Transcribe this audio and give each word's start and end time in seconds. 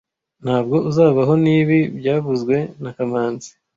Ntabwo 0.43 0.75
uzavaho 0.89 1.33
nibi 1.43 1.79
byavuzwe 1.97 2.55
na 2.83 2.91
kamanzi 2.95 3.49